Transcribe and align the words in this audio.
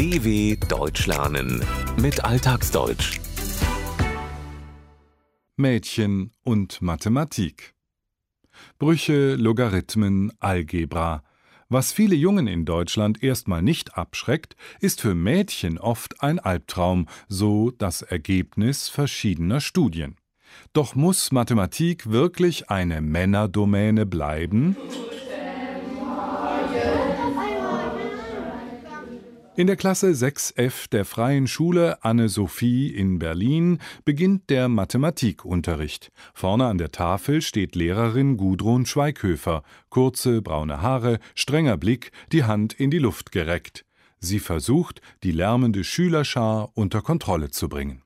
DW 0.00 0.56
Deutsch 0.66 1.06
lernen 1.06 1.62
mit 2.00 2.24
Alltagsdeutsch. 2.24 3.20
Mädchen 5.58 6.32
und 6.42 6.80
Mathematik. 6.80 7.74
Brüche, 8.78 9.34
Logarithmen, 9.34 10.32
Algebra. 10.40 11.22
Was 11.68 11.92
viele 11.92 12.14
Jungen 12.14 12.46
in 12.46 12.64
Deutschland 12.64 13.22
erstmal 13.22 13.60
nicht 13.60 13.98
abschreckt, 13.98 14.56
ist 14.80 15.02
für 15.02 15.14
Mädchen 15.14 15.76
oft 15.76 16.22
ein 16.22 16.38
Albtraum, 16.38 17.06
so 17.28 17.70
das 17.70 18.00
Ergebnis 18.00 18.88
verschiedener 18.88 19.60
Studien. 19.60 20.16
Doch 20.72 20.94
muss 20.94 21.30
Mathematik 21.30 22.10
wirklich 22.10 22.70
eine 22.70 23.02
Männerdomäne 23.02 24.06
bleiben? 24.06 24.78
In 29.60 29.66
der 29.66 29.76
Klasse 29.76 30.12
6f 30.12 30.88
der 30.88 31.04
Freien 31.04 31.46
Schule 31.46 32.02
Anne-Sophie 32.02 32.88
in 32.88 33.18
Berlin 33.18 33.78
beginnt 34.06 34.48
der 34.48 34.70
Mathematikunterricht. 34.70 36.10
Vorne 36.32 36.64
an 36.64 36.78
der 36.78 36.92
Tafel 36.92 37.42
steht 37.42 37.76
Lehrerin 37.76 38.38
Gudrun 38.38 38.86
Schweighöfer, 38.86 39.62
kurze 39.90 40.40
braune 40.40 40.80
Haare, 40.80 41.18
strenger 41.34 41.76
Blick, 41.76 42.10
die 42.32 42.44
Hand 42.44 42.72
in 42.72 42.90
die 42.90 43.00
Luft 43.00 43.32
gereckt. 43.32 43.84
Sie 44.18 44.38
versucht, 44.38 45.02
die 45.24 45.32
lärmende 45.32 45.84
Schülerschar 45.84 46.70
unter 46.72 47.02
Kontrolle 47.02 47.50
zu 47.50 47.68
bringen. 47.68 48.00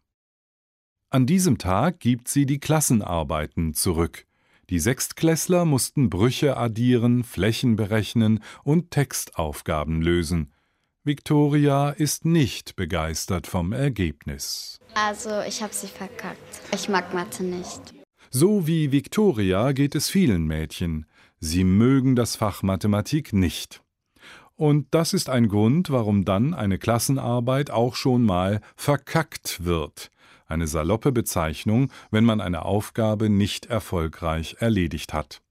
An 1.11 1.25
diesem 1.25 1.59
Tag 1.59 2.01
gibt 2.01 2.27
sie 2.27 2.47
die 2.47 2.59
Klassenarbeiten 2.59 3.75
zurück. 3.75 4.27
Die 4.71 4.81
Sechstklässler 4.81 5.65
mussten 5.67 6.11
Brüche 6.11 6.57
addieren, 6.57 7.23
Flächen 7.23 7.77
berechnen 7.77 8.41
und 8.65 8.91
Textaufgaben 8.91 10.03
lösen. 10.03 10.54
Victoria 11.07 11.91
ist 11.91 12.25
nicht 12.25 12.77
begeistert 12.77 13.47
vom 13.47 13.73
Ergebnis. 13.73 14.81
Also, 14.95 15.43
ich 15.47 15.63
habe 15.63 15.75
sie 15.75 15.87
verkackt. 15.87 16.39
Ich 16.75 16.89
mag 16.89 17.13
Mathe 17.13 17.45
nicht. 17.45 17.83
So 18.31 18.67
wie 18.67 18.91
Victoria 18.91 19.73
geht 19.73 19.95
es 19.95 20.09
vielen 20.09 20.47
Mädchen. 20.47 21.05
Sie 21.41 21.63
mögen 21.63 22.17
das 22.17 22.37
Fach 22.37 22.63
Mathematik 22.63 23.35
nicht. 23.35 23.83
Und 24.57 24.87
das 24.93 25.13
ist 25.13 25.29
ein 25.29 25.49
Grund, 25.49 25.91
warum 25.91 26.25
dann 26.25 26.55
eine 26.55 26.79
Klassenarbeit 26.79 27.71
auch 27.71 27.97
schon 27.97 28.23
mal 28.23 28.63
verkackt 28.75 29.63
wird. 29.67 30.11
Eine 30.47 30.67
saloppe 30.67 31.13
Bezeichnung, 31.13 31.91
wenn 32.11 32.25
man 32.25 32.41
eine 32.41 32.65
Aufgabe 32.65 33.29
nicht 33.29 33.67
erfolgreich 33.67 34.57
erledigt 34.59 35.13
hat. 35.13 35.43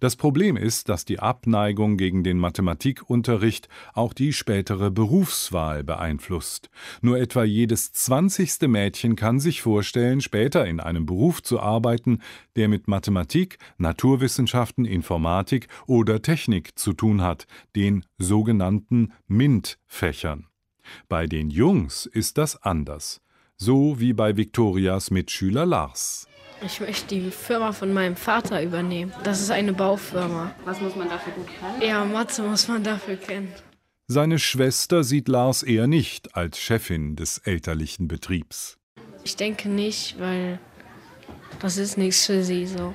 Das 0.00 0.16
Problem 0.16 0.56
ist, 0.56 0.88
dass 0.88 1.04
die 1.04 1.18
Abneigung 1.18 1.96
gegen 1.96 2.24
den 2.24 2.38
Mathematikunterricht 2.38 3.68
auch 3.94 4.12
die 4.12 4.32
spätere 4.32 4.90
Berufswahl 4.90 5.84
beeinflusst. 5.84 6.70
Nur 7.02 7.18
etwa 7.18 7.44
jedes 7.44 7.92
zwanzigste 7.92 8.68
Mädchen 8.68 9.16
kann 9.16 9.40
sich 9.40 9.62
vorstellen, 9.62 10.20
später 10.20 10.66
in 10.66 10.80
einem 10.80 11.06
Beruf 11.06 11.42
zu 11.42 11.60
arbeiten, 11.60 12.20
der 12.56 12.68
mit 12.68 12.88
Mathematik, 12.88 13.58
Naturwissenschaften, 13.78 14.84
Informatik 14.84 15.68
oder 15.86 16.22
Technik 16.22 16.78
zu 16.78 16.92
tun 16.92 17.22
hat, 17.22 17.46
den 17.74 18.04
sogenannten 18.18 19.12
MINT-Fächern. 19.28 20.46
Bei 21.08 21.26
den 21.26 21.50
Jungs 21.50 22.06
ist 22.06 22.38
das 22.38 22.62
anders, 22.62 23.20
so 23.56 23.98
wie 24.00 24.12
bei 24.12 24.36
Viktorias 24.36 25.10
Mitschüler 25.10 25.66
Lars. 25.66 26.28
Ich 26.62 26.80
möchte 26.80 27.14
die 27.14 27.30
Firma 27.30 27.72
von 27.72 27.92
meinem 27.92 28.16
Vater 28.16 28.62
übernehmen. 28.62 29.12
Das 29.24 29.40
ist 29.40 29.50
eine 29.50 29.72
Baufirma. 29.72 30.54
Was 30.64 30.80
muss 30.80 30.96
man 30.96 31.08
dafür 31.08 31.32
gut 31.34 31.48
können? 31.60 31.82
Ja, 31.82 32.04
Mathe 32.04 32.42
muss 32.42 32.66
man 32.68 32.82
dafür 32.82 33.16
kennen. 33.16 33.52
Seine 34.08 34.38
Schwester 34.38 35.04
sieht 35.04 35.28
Lars 35.28 35.62
eher 35.62 35.86
nicht 35.86 36.36
als 36.36 36.58
Chefin 36.58 37.16
des 37.16 37.38
elterlichen 37.38 38.08
Betriebs. 38.08 38.78
Ich 39.24 39.36
denke 39.36 39.68
nicht, 39.68 40.18
weil 40.20 40.60
das 41.60 41.76
ist 41.76 41.98
nichts 41.98 42.26
für 42.26 42.42
sie 42.44 42.66
so. 42.66 42.94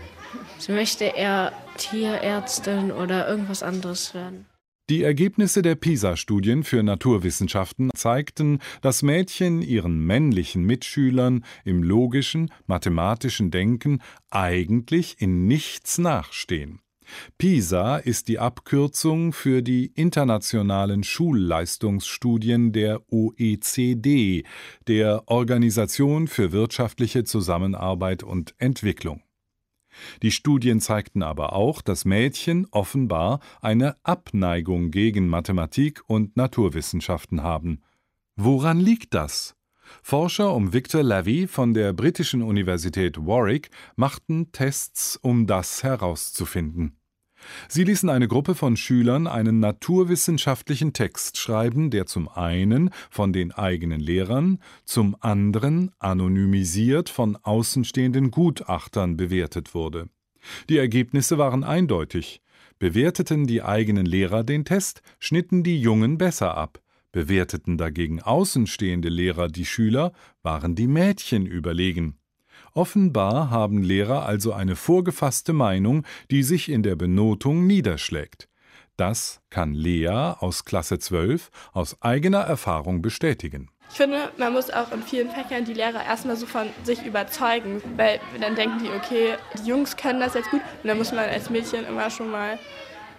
Sie 0.57 0.71
möchte 0.71 1.03
eher 1.03 1.51
Tierärztin 1.77 2.91
oder 2.91 3.27
irgendwas 3.27 3.63
anderes 3.63 4.13
werden. 4.13 4.45
Die 4.91 5.03
Ergebnisse 5.03 5.61
der 5.61 5.75
PISA-Studien 5.75 6.65
für 6.65 6.83
Naturwissenschaften 6.83 7.91
zeigten, 7.95 8.59
dass 8.81 9.03
Mädchen 9.03 9.61
ihren 9.61 10.05
männlichen 10.05 10.65
Mitschülern 10.65 11.45
im 11.63 11.81
logischen, 11.81 12.51
mathematischen 12.67 13.51
Denken 13.51 14.01
eigentlich 14.31 15.15
in 15.19 15.47
nichts 15.47 15.97
nachstehen. 15.97 16.81
PISA 17.37 17.99
ist 17.99 18.27
die 18.27 18.39
Abkürzung 18.39 19.31
für 19.31 19.61
die 19.61 19.93
internationalen 19.95 21.05
Schulleistungsstudien 21.05 22.73
der 22.73 22.99
OECD, 23.13 24.43
der 24.89 25.23
Organisation 25.27 26.27
für 26.27 26.51
wirtschaftliche 26.51 27.23
Zusammenarbeit 27.23 28.23
und 28.23 28.55
Entwicklung. 28.57 29.21
Die 30.21 30.31
Studien 30.31 30.79
zeigten 30.79 31.23
aber 31.23 31.53
auch, 31.53 31.81
dass 31.81 32.05
Mädchen 32.05 32.67
offenbar 32.71 33.39
eine 33.61 33.97
Abneigung 34.03 34.91
gegen 34.91 35.27
Mathematik 35.27 36.01
und 36.07 36.37
Naturwissenschaften 36.37 37.43
haben. 37.43 37.81
Woran 38.35 38.79
liegt 38.79 39.13
das? 39.13 39.55
Forscher 40.01 40.53
um 40.53 40.73
Victor 40.73 41.03
Levy 41.03 41.47
von 41.47 41.73
der 41.73 41.93
britischen 41.93 42.41
Universität 42.41 43.17
Warwick 43.17 43.69
machten 43.95 44.51
Tests, 44.51 45.17
um 45.17 45.47
das 45.47 45.83
herauszufinden. 45.83 47.00
Sie 47.67 47.83
ließen 47.83 48.09
eine 48.09 48.27
Gruppe 48.27 48.55
von 48.55 48.77
Schülern 48.77 49.27
einen 49.27 49.59
naturwissenschaftlichen 49.59 50.93
Text 50.93 51.37
schreiben, 51.37 51.89
der 51.89 52.05
zum 52.05 52.27
einen 52.27 52.89
von 53.09 53.33
den 53.33 53.51
eigenen 53.51 53.99
Lehrern, 53.99 54.59
zum 54.85 55.15
anderen 55.19 55.91
anonymisiert 55.99 57.09
von 57.09 57.35
außenstehenden 57.35 58.31
Gutachtern 58.31 59.17
bewertet 59.17 59.73
wurde. 59.73 60.09
Die 60.69 60.77
Ergebnisse 60.77 61.37
waren 61.37 61.63
eindeutig. 61.63 62.41
Bewerteten 62.79 63.45
die 63.45 63.61
eigenen 63.61 64.05
Lehrer 64.05 64.43
den 64.43 64.65
Test, 64.65 65.01
schnitten 65.19 65.63
die 65.63 65.79
Jungen 65.79 66.17
besser 66.17 66.57
ab. 66.57 66.81
Bewerteten 67.11 67.77
dagegen 67.77 68.21
außenstehende 68.21 69.09
Lehrer 69.09 69.49
die 69.49 69.65
Schüler, 69.65 70.13
waren 70.41 70.75
die 70.75 70.87
Mädchen 70.87 71.45
überlegen. 71.45 72.17
Offenbar 72.73 73.49
haben 73.49 73.83
Lehrer 73.83 74.25
also 74.25 74.53
eine 74.53 74.75
vorgefasste 74.75 75.51
Meinung, 75.51 76.05
die 76.29 76.43
sich 76.43 76.69
in 76.69 76.83
der 76.83 76.95
Benotung 76.95 77.67
niederschlägt. 77.67 78.47
Das 78.95 79.41
kann 79.49 79.73
Lea 79.73 80.35
aus 80.39 80.63
Klasse 80.63 80.99
12 80.99 81.49
aus 81.73 82.01
eigener 82.01 82.41
Erfahrung 82.41 83.01
bestätigen. 83.01 83.69
Ich 83.89 83.97
finde, 83.97 84.31
man 84.37 84.53
muss 84.53 84.69
auch 84.69 84.91
in 84.93 85.03
vielen 85.03 85.29
Fächern 85.29 85.65
die 85.65 85.73
Lehrer 85.73 86.05
erstmal 86.05 86.37
so 86.37 86.45
von 86.45 86.67
sich 86.83 87.05
überzeugen, 87.05 87.81
weil 87.97 88.21
dann 88.39 88.55
denken 88.55 88.79
die, 88.83 88.89
okay, 88.89 89.35
die 89.57 89.67
Jungs 89.67 89.97
können 89.97 90.21
das 90.21 90.33
jetzt 90.33 90.49
gut 90.49 90.61
und 90.81 90.87
dann 90.87 90.97
muss 90.97 91.11
man 91.11 91.27
als 91.27 91.49
Mädchen 91.49 91.85
immer 91.85 92.09
schon 92.09 92.31
mal 92.31 92.57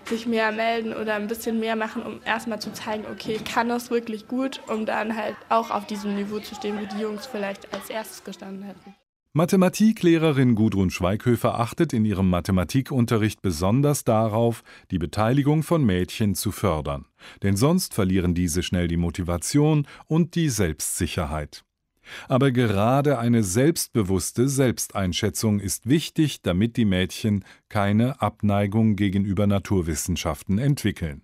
sich 0.06 0.26
mehr 0.26 0.50
melden 0.50 0.94
oder 0.94 1.14
ein 1.14 1.28
bisschen 1.28 1.60
mehr 1.60 1.76
machen, 1.76 2.02
um 2.02 2.20
erstmal 2.24 2.58
zu 2.58 2.72
zeigen, 2.72 3.04
okay, 3.10 3.34
ich 3.34 3.44
kann 3.44 3.68
das 3.68 3.90
wirklich 3.90 4.28
gut, 4.28 4.60
um 4.66 4.86
dann 4.86 5.14
halt 5.14 5.36
auch 5.50 5.70
auf 5.70 5.86
diesem 5.86 6.14
Niveau 6.14 6.38
zu 6.38 6.54
stehen, 6.54 6.78
wo 6.80 6.86
die 6.86 7.02
Jungs 7.02 7.26
vielleicht 7.26 7.72
als 7.74 7.90
erstes 7.90 8.24
gestanden 8.24 8.62
hätten. 8.62 8.94
Mathematiklehrerin 9.34 10.54
Gudrun 10.54 10.90
Schweighöfer 10.90 11.58
achtet 11.58 11.94
in 11.94 12.04
ihrem 12.04 12.28
Mathematikunterricht 12.28 13.40
besonders 13.40 14.04
darauf, 14.04 14.62
die 14.90 14.98
Beteiligung 14.98 15.62
von 15.62 15.82
Mädchen 15.82 16.34
zu 16.34 16.52
fördern, 16.52 17.06
denn 17.42 17.56
sonst 17.56 17.94
verlieren 17.94 18.34
diese 18.34 18.62
schnell 18.62 18.88
die 18.88 18.98
Motivation 18.98 19.86
und 20.06 20.34
die 20.34 20.50
Selbstsicherheit. 20.50 21.64
Aber 22.28 22.50
gerade 22.50 23.18
eine 23.18 23.42
selbstbewusste 23.42 24.50
Selbsteinschätzung 24.50 25.60
ist 25.60 25.88
wichtig, 25.88 26.42
damit 26.42 26.76
die 26.76 26.84
Mädchen 26.84 27.42
keine 27.70 28.20
Abneigung 28.20 28.96
gegenüber 28.96 29.46
Naturwissenschaften 29.46 30.58
entwickeln. 30.58 31.22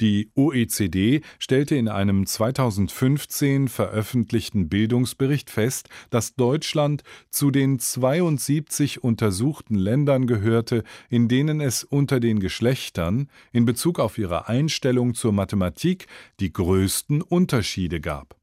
Die 0.00 0.30
OECD 0.34 1.20
stellte 1.38 1.76
in 1.76 1.88
einem 1.88 2.26
2015 2.26 3.68
veröffentlichten 3.68 4.68
Bildungsbericht 4.68 5.50
fest, 5.50 5.88
dass 6.10 6.34
Deutschland 6.34 7.02
zu 7.30 7.50
den 7.50 7.78
72 7.78 9.02
untersuchten 9.02 9.74
Ländern 9.74 10.26
gehörte, 10.26 10.84
in 11.08 11.28
denen 11.28 11.60
es 11.60 11.84
unter 11.84 12.20
den 12.20 12.40
Geschlechtern 12.40 13.28
in 13.52 13.64
Bezug 13.64 13.98
auf 13.98 14.18
ihre 14.18 14.48
Einstellung 14.48 15.14
zur 15.14 15.32
Mathematik 15.32 16.06
die 16.40 16.52
größten 16.52 17.22
Unterschiede 17.22 18.00
gab. 18.00 18.38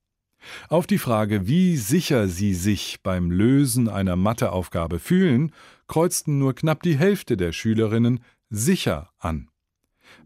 Auf 0.69 0.87
die 0.87 0.97
Frage, 0.97 1.47
wie 1.47 1.77
sicher 1.77 2.27
sie 2.27 2.53
sich 2.53 3.01
beim 3.01 3.31
Lösen 3.31 3.89
einer 3.89 4.15
Matheaufgabe 4.15 4.99
fühlen, 4.99 5.51
kreuzten 5.87 6.39
nur 6.39 6.53
knapp 6.53 6.83
die 6.83 6.97
Hälfte 6.97 7.37
der 7.37 7.51
Schülerinnen 7.51 8.19
sicher 8.49 9.09
an. 9.19 9.49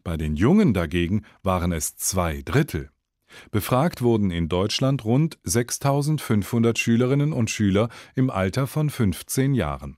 Bei 0.04 0.18
den 0.18 0.36
Jungen 0.36 0.74
dagegen 0.74 1.24
waren 1.44 1.72
es 1.72 1.96
zwei 1.98 2.42
Drittel. 2.44 2.90
Befragt 3.52 4.02
wurden 4.02 4.32
in 4.32 4.50
Deutschland 4.50 5.06
rund 5.06 5.38
6500 5.44 6.78
Schülerinnen 6.78 7.34
und 7.34 7.50
Schüler 7.50 7.90
im 8.16 8.30
Alter 8.30 8.68
von 8.68 8.90
15 8.90 9.54
Jahren. 9.54 9.98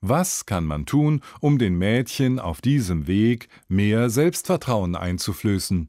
Was 0.00 0.46
kann 0.46 0.64
man 0.64 0.86
tun, 0.86 1.22
um 1.40 1.58
den 1.58 1.76
Mädchen 1.76 2.38
auf 2.38 2.60
diesem 2.60 3.06
Weg 3.06 3.48
mehr 3.68 4.10
Selbstvertrauen 4.10 4.94
einzuflößen? 4.94 5.88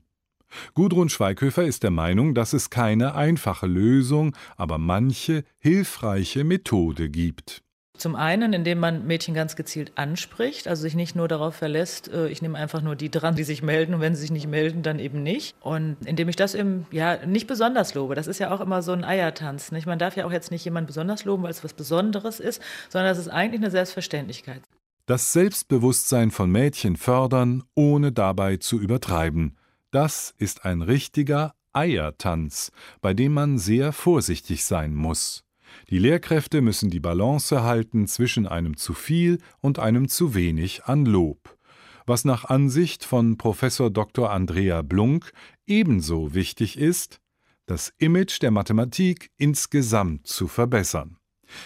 Gudrun 0.73 1.09
Schweighöfer 1.09 1.65
ist 1.65 1.83
der 1.83 1.91
Meinung, 1.91 2.33
dass 2.33 2.53
es 2.53 2.69
keine 2.69 3.15
einfache 3.15 3.67
Lösung, 3.67 4.35
aber 4.55 4.77
manche 4.77 5.43
hilfreiche 5.59 6.45
Methode 6.45 7.09
gibt. 7.09 7.63
Zum 7.97 8.15
einen, 8.15 8.53
indem 8.53 8.79
man 8.79 9.07
Mädchen 9.07 9.33
ganz 9.33 9.55
gezielt 9.55 9.91
anspricht, 9.95 10.67
also 10.67 10.83
sich 10.83 10.95
nicht 10.95 11.15
nur 11.15 11.27
darauf 11.27 11.55
verlässt, 11.55 12.11
äh, 12.13 12.27
ich 12.27 12.41
nehme 12.41 12.57
einfach 12.57 12.81
nur 12.81 12.95
die 12.95 13.09
dran, 13.09 13.35
die 13.35 13.43
sich 13.43 13.63
melden 13.63 13.95
und 13.95 14.01
wenn 14.01 14.15
sie 14.15 14.21
sich 14.21 14.31
nicht 14.31 14.47
melden, 14.47 14.83
dann 14.83 14.99
eben 14.99 15.23
nicht. 15.23 15.55
Und 15.61 15.97
indem 16.05 16.29
ich 16.29 16.35
das 16.35 16.53
eben 16.53 16.85
ja 16.91 17.25
nicht 17.25 17.47
besonders 17.47 17.95
lobe. 17.95 18.15
Das 18.15 18.27
ist 18.27 18.39
ja 18.39 18.51
auch 18.51 18.61
immer 18.61 18.81
so 18.81 18.91
ein 18.91 19.03
Eiertanz. 19.03 19.71
Nicht? 19.71 19.87
Man 19.87 19.99
darf 19.99 20.15
ja 20.15 20.25
auch 20.25 20.31
jetzt 20.31 20.51
nicht 20.51 20.63
jemanden 20.63 20.87
besonders 20.87 21.25
loben, 21.25 21.43
weil 21.43 21.51
es 21.51 21.63
was 21.63 21.73
Besonderes 21.73 22.39
ist, 22.39 22.61
sondern 22.89 23.09
das 23.09 23.17
ist 23.17 23.29
eigentlich 23.29 23.61
eine 23.61 23.71
Selbstverständlichkeit. 23.71 24.61
Das 25.07 25.33
Selbstbewusstsein 25.33 26.31
von 26.31 26.51
Mädchen 26.51 26.97
fördern, 26.97 27.63
ohne 27.75 28.11
dabei 28.11 28.57
zu 28.57 28.79
übertreiben. 28.79 29.57
Das 29.89 30.35
ist 30.37 30.65
ein 30.65 30.81
richtiger 30.81 31.53
Eiertanz, 31.71 32.71
bei 33.01 33.13
dem 33.13 33.33
man 33.33 33.57
sehr 33.57 33.93
vorsichtig 33.93 34.65
sein 34.65 34.93
muss. 34.93 35.46
Die 35.89 35.99
Lehrkräfte 35.99 36.61
müssen 36.61 36.89
die 36.89 36.99
Balance 36.99 37.63
halten 37.63 38.07
zwischen 38.07 38.47
einem 38.47 38.77
zu 38.77 38.93
viel 38.93 39.39
und 39.59 39.79
einem 39.79 40.07
zu 40.07 40.35
wenig 40.35 40.85
an 40.85 41.05
Lob. 41.05 41.57
Was 42.05 42.25
nach 42.25 42.45
Ansicht 42.45 43.03
von 43.03 43.37
Prof. 43.37 43.59
Dr. 43.91 44.31
Andrea 44.31 44.81
Blunk 44.81 45.31
ebenso 45.65 46.33
wichtig 46.33 46.77
ist, 46.77 47.19
das 47.65 47.93
Image 47.97 48.41
der 48.41 48.51
Mathematik 48.51 49.29
insgesamt 49.37 50.25
zu 50.25 50.47
verbessern. 50.47 51.17